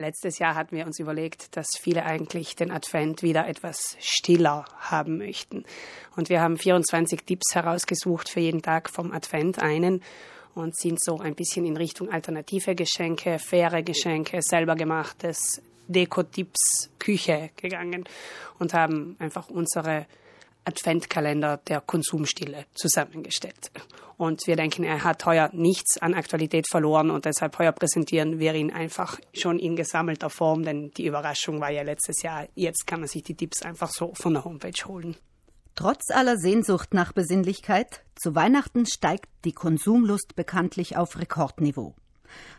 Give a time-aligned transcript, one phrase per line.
[0.00, 5.18] Letztes Jahr hatten wir uns überlegt, dass viele eigentlich den Advent wieder etwas stiller haben
[5.18, 5.66] möchten.
[6.16, 10.02] Und wir haben 24 Tipps herausgesucht für jeden Tag vom Advent einen
[10.54, 17.50] und sind so ein bisschen in Richtung alternative Geschenke, faire Geschenke, selber gemachtes, Deko-Tipps, Küche
[17.56, 18.04] gegangen
[18.58, 20.06] und haben einfach unsere
[20.64, 23.70] Adventkalender der Konsumstille zusammengestellt.
[24.20, 28.54] Und wir denken, er hat heuer nichts an Aktualität verloren und deshalb heuer präsentieren wir
[28.54, 32.46] ihn einfach schon in gesammelter Form, denn die Überraschung war ja letztes Jahr.
[32.54, 35.16] Jetzt kann man sich die Tipps einfach so von der Homepage holen.
[35.74, 41.94] Trotz aller Sehnsucht nach Besinnlichkeit, zu Weihnachten steigt die Konsumlust bekanntlich auf Rekordniveau.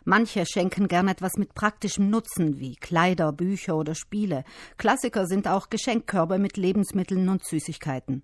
[0.04, 4.46] Manche schenken gern etwas mit praktischem Nutzen, wie Kleider, Bücher oder Spiele.
[4.78, 8.24] Klassiker sind auch Geschenkkörbe mit Lebensmitteln und Süßigkeiten.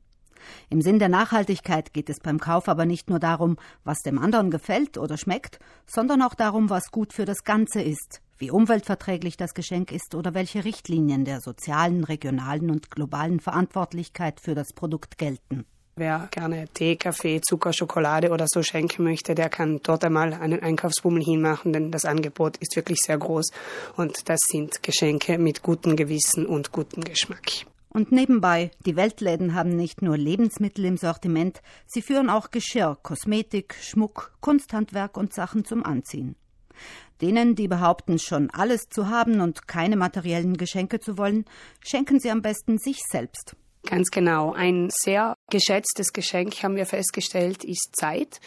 [0.69, 4.51] Im Sinn der Nachhaltigkeit geht es beim Kauf aber nicht nur darum, was dem anderen
[4.51, 9.53] gefällt oder schmeckt, sondern auch darum, was gut für das Ganze ist, wie umweltverträglich das
[9.53, 15.65] Geschenk ist oder welche Richtlinien der sozialen, regionalen und globalen Verantwortlichkeit für das Produkt gelten.
[15.99, 20.61] Wer gerne Tee, Kaffee, Zucker, Schokolade oder so schenken möchte, der kann dort einmal einen
[20.61, 23.47] Einkaufsbummel hinmachen, denn das Angebot ist wirklich sehr groß
[23.95, 27.65] und das sind Geschenke mit gutem Gewissen und gutem Geschmack.
[27.97, 33.73] Und nebenbei, die Weltläden haben nicht nur Lebensmittel im Sortiment, sie führen auch Geschirr, Kosmetik,
[33.81, 36.35] Schmuck, Kunsthandwerk und Sachen zum Anziehen.
[37.21, 41.45] Denen, die behaupten, schon alles zu haben und keine materiellen Geschenke zu wollen,
[41.83, 43.55] schenken sie am besten sich selbst.
[43.83, 44.53] Ganz genau.
[44.53, 48.39] Ein sehr geschätztes Geschenk haben wir festgestellt, ist Zeit.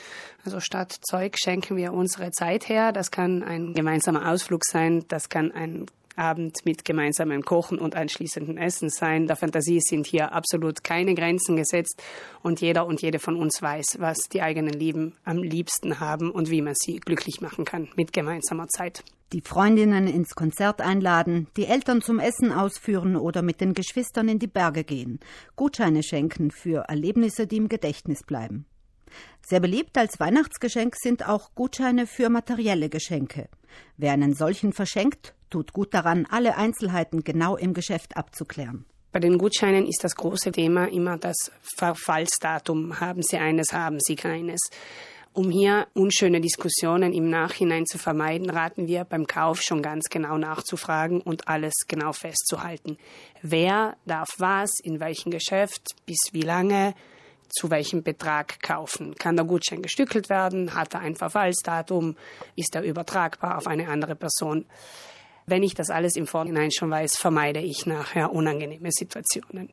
[0.45, 2.93] Also statt Zeug schenken wir unsere Zeit her.
[2.93, 8.57] Das kann ein gemeinsamer Ausflug sein, das kann ein Abend mit gemeinsamem Kochen und anschließendem
[8.57, 9.27] Essen sein.
[9.27, 12.03] Der Fantasie sind hier absolut keine Grenzen gesetzt
[12.43, 16.51] und jeder und jede von uns weiß, was die eigenen Lieben am liebsten haben und
[16.51, 21.67] wie man sie glücklich machen kann mit gemeinsamer Zeit die Freundinnen ins Konzert einladen, die
[21.67, 25.21] Eltern zum Essen ausführen oder mit den Geschwistern in die Berge gehen,
[25.57, 28.67] Gutscheine schenken für Erlebnisse, die im Gedächtnis bleiben.
[29.43, 33.49] Sehr beliebt als Weihnachtsgeschenk sind auch Gutscheine für materielle Geschenke.
[33.97, 38.85] Wer einen solchen verschenkt, tut gut daran, alle Einzelheiten genau im Geschäft abzuklären.
[39.13, 43.01] Bei den Gutscheinen ist das große Thema immer das Verfallsdatum.
[43.01, 44.61] Haben Sie eines, haben Sie keines.
[45.33, 50.39] Um hier unschöne Diskussionen im Nachhinein zu vermeiden, raten wir beim Kauf schon ganz genau
[50.39, 52.99] nachzufragen und alles genau festzuhalten.
[53.41, 56.95] Wer darf was, in welchem Geschäft, bis wie lange,
[57.51, 59.15] zu welchem Betrag kaufen.
[59.15, 60.75] Kann der Gutschein gestückelt werden?
[60.75, 62.17] Hat er ein Verfallsdatum?
[62.57, 64.67] Ist er übertragbar auf eine andere Person?
[65.47, 69.73] Wenn ich das alles im Vorhinein schon weiß, vermeide ich nachher unangenehme Situationen.